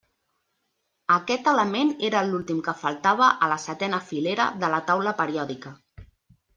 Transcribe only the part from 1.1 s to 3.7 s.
Aquest element era l'últim que faltava a la